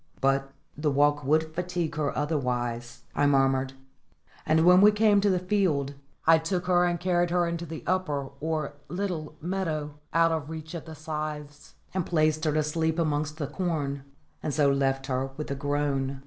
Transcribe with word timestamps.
"But 0.19 0.51
the 0.75 0.89
walk 0.89 1.23
would 1.23 1.53
fatigue 1.53 1.93
her 1.95 2.17
otherwise," 2.17 3.03
I 3.13 3.27
murmured; 3.27 3.73
and, 4.47 4.65
when 4.65 4.81
we 4.81 4.89
were 4.89 4.95
come 4.95 5.21
to 5.21 5.29
the 5.29 5.37
field, 5.37 5.93
I 6.25 6.39
took 6.39 6.67
and 6.67 6.99
carried 6.99 7.29
her 7.29 7.45
into 7.47 7.67
the 7.67 7.83
upper 7.85 8.31
or 8.39 8.73
little 8.87 9.35
meadow, 9.41 9.99
out 10.11 10.31
of 10.31 10.49
reach 10.49 10.73
of 10.73 10.85
the 10.85 10.95
scythes, 10.95 11.75
and 11.93 12.03
placed 12.03 12.45
her 12.45 12.51
to 12.53 12.63
sleep 12.63 12.97
amongst 12.97 13.37
the 13.37 13.45
corn, 13.45 14.01
and 14.41 14.51
so 14.51 14.71
left 14.71 15.05
her 15.05 15.27
with 15.37 15.51
a 15.51 15.55
groan. 15.55 16.19